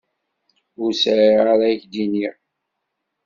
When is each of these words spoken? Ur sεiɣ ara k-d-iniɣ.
Ur 0.81 0.91
sεiɣ 1.01 1.35
ara 1.51 1.79
k-d-iniɣ. 1.81 2.35